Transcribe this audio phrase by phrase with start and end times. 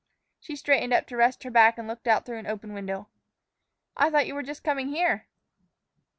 [0.39, 3.07] She straightened up to rest her back and looked out through an open window.
[3.95, 5.27] "I thought you were just coming here."